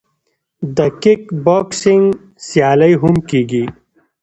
[0.75, 2.05] د کیک بوکسینګ
[2.47, 3.65] سیالۍ هم کیږي.